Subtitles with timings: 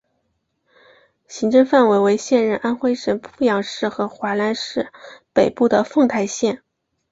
[1.27, 4.91] 行政范围为现在安徽省阜阳市和淮南市
[5.31, 6.63] 北部的凤台县。